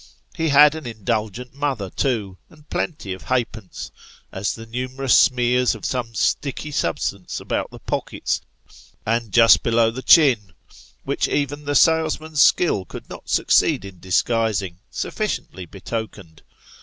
[0.33, 3.91] He had an indulgent mother too, and plenty of halfpence,
[4.31, 8.41] as the numerous smears of some sticky substance about the pockets,
[9.05, 10.53] and just below the chin,
[11.03, 16.41] which even the salesman's skill could not succeed in disguising, sufficiently betokened.